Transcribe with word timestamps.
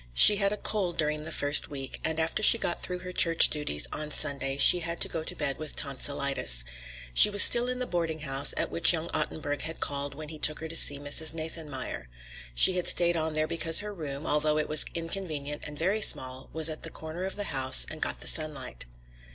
She 0.15 0.37
had 0.37 0.51
a 0.51 0.57
cold 0.57 0.97
during 0.97 1.25
the 1.25 1.31
first 1.31 1.69
week, 1.69 1.99
and 2.03 2.19
after 2.19 2.41
she 2.41 2.57
got 2.57 2.81
through 2.81 2.97
her 3.05 3.11
church 3.11 3.51
duties 3.51 3.85
on 3.93 4.09
Sunday 4.09 4.57
she 4.57 4.79
had 4.79 4.99
to 5.01 5.07
go 5.07 5.23
to 5.23 5.35
bed 5.35 5.59
with 5.59 5.75
tonsilitis. 5.75 6.63
She 7.13 7.29
was 7.29 7.43
still 7.43 7.67
in 7.69 7.77
the 7.77 7.85
boarding 7.85 8.21
house 8.21 8.51
at 8.57 8.71
which 8.71 8.93
young 8.93 9.11
Ottenburg 9.13 9.61
had 9.61 9.79
called 9.79 10.15
when 10.15 10.29
he 10.29 10.39
took 10.39 10.57
her 10.57 10.67
to 10.67 10.75
see 10.75 10.97
Mrs. 10.97 11.35
Nathanmeyer. 11.35 12.07
She 12.55 12.77
had 12.77 12.87
stayed 12.87 13.15
on 13.15 13.33
there 13.33 13.45
because 13.45 13.81
her 13.81 13.93
room, 13.93 14.25
although 14.25 14.57
it 14.57 14.67
was 14.67 14.85
inconvenient 14.95 15.61
and 15.65 15.77
very 15.77 16.01
small, 16.01 16.49
was 16.51 16.67
at 16.67 16.81
the 16.81 16.89
corner 16.89 17.23
of 17.25 17.35
the 17.35 17.43
house 17.53 17.85
and 17.87 18.01
got 18.01 18.21
the 18.21 18.27
sunlight. 18.27 18.87